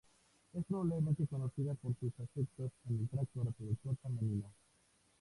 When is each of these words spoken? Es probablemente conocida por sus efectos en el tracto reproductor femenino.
Es 0.53 0.65
probablemente 0.65 1.27
conocida 1.27 1.75
por 1.75 1.93
sus 1.99 2.11
efectos 2.19 2.71
en 2.89 3.01
el 3.01 3.07
tracto 3.07 3.43
reproductor 3.43 3.95
femenino. 4.01 4.51